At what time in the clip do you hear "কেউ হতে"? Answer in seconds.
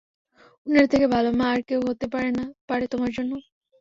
1.69-2.05